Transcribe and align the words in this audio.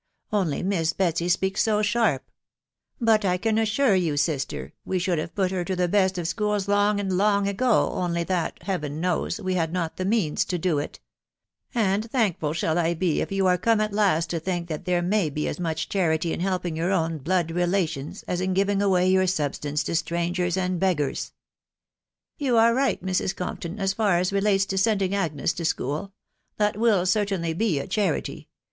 Only 0.33 0.63
Miss 0.63 0.93
Betsy 0.93 1.29
speaks 1.29 1.61
so 1.61 1.83
sharp 1.83 2.31
But 2.99 3.23
I 3.23 3.37
can 3.37 3.59
assure 3.59 3.93
yon, 3.93 4.17
sister, 4.17 4.73
we 4.83 4.97
should 4.97 5.19
have 5.19 5.35
put 5.35 5.51
her 5.51 5.63
to 5.63 5.75
the 5.75 5.87
hest 5.87 6.17
of 6.17 6.27
schools 6.27 6.67
long 6.67 6.99
and 6.99 7.15
long 7.19 7.47
ago, 7.47 7.91
only 7.91 8.23
that, 8.23 8.63
Heaven 8.63 8.99
knows, 8.99 9.39
we 9.39 9.53
had 9.53 9.71
not 9.71 9.97
the 9.97 10.03
means 10.05 10.43
to 10.45 10.57
do 10.57 10.79
it; 10.79 10.99
and 11.75 12.09
thankful 12.09 12.53
shall 12.53 12.79
I 12.79 12.97
he 12.99 13.21
if 13.21 13.31
you 13.31 13.45
are 13.45 13.59
come 13.59 13.79
at 13.79 13.93
last 13.93 14.31
to 14.31 14.39
think 14.39 14.69
that 14.69 14.85
there 14.85 15.03
may 15.03 15.29
be 15.29 15.47
as 15.47 15.59
much 15.59 15.87
charity 15.87 16.33
in 16.33 16.39
helping 16.39 16.75
your 16.75 16.89
own 16.91 17.19
blood 17.19 17.51
relations, 17.51 18.23
as 18.23 18.41
in 18.41 18.55
giving 18.55 18.81
away 18.81 19.07
your 19.07 19.27
substance 19.27 19.83
to 19.83 19.93
strangers 19.95 20.57
and 20.57 20.79
beggars."" 20.79 21.31
You 22.39 22.57
are 22.57 22.73
right, 22.73 23.05
Mrs. 23.05 23.35
Compton, 23.35 23.77
as 23.79 23.93
far 23.93 24.17
as 24.17 24.33
relates 24.33 24.65
fo 24.65 24.77
sending 24.77 25.13
Agnes 25.13 25.53
to 25.53 25.63
school.... 25.63 26.11
that 26.57 26.75
will 26.75 27.05
certainly 27.05 27.53
be 27.53 27.77
a 27.77 27.85
charity. 27.85 28.49